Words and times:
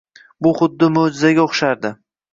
Bu 0.45 0.53
xuddi 0.61 0.89
mo‘’jizaga 0.95 1.47
o‘xshardi. 1.47 1.93